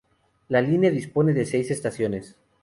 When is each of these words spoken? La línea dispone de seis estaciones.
La 0.47 0.61
línea 0.61 0.89
dispone 0.89 1.31
de 1.31 1.45
seis 1.45 1.69
estaciones. 1.69 2.35